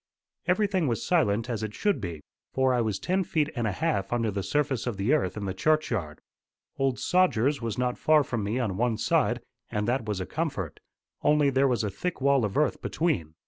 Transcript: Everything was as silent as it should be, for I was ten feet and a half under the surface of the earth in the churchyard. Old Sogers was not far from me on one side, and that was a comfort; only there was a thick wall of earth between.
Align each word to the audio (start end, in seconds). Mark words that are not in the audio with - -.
Everything 0.47 0.87
was 0.87 0.97
as 0.97 1.05
silent 1.05 1.47
as 1.47 1.61
it 1.61 1.75
should 1.75 2.01
be, 2.01 2.21
for 2.55 2.73
I 2.73 2.81
was 2.81 2.97
ten 2.97 3.23
feet 3.23 3.49
and 3.55 3.67
a 3.67 3.71
half 3.71 4.11
under 4.11 4.31
the 4.31 4.41
surface 4.41 4.87
of 4.87 4.97
the 4.97 5.13
earth 5.13 5.37
in 5.37 5.45
the 5.45 5.53
churchyard. 5.53 6.17
Old 6.79 6.97
Sogers 6.97 7.61
was 7.61 7.77
not 7.77 7.99
far 7.99 8.23
from 8.23 8.43
me 8.43 8.57
on 8.57 8.77
one 8.77 8.97
side, 8.97 9.41
and 9.69 9.87
that 9.87 10.05
was 10.05 10.19
a 10.19 10.25
comfort; 10.25 10.79
only 11.21 11.51
there 11.51 11.67
was 11.67 11.83
a 11.83 11.91
thick 11.91 12.19
wall 12.19 12.43
of 12.45 12.57
earth 12.57 12.81
between. 12.81 13.35